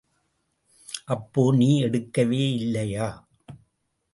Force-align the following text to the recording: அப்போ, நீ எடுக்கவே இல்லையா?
அப்போ, 1.07 1.43
நீ 1.53 1.69
எடுக்கவே 1.83 2.43
இல்லையா? 2.55 3.07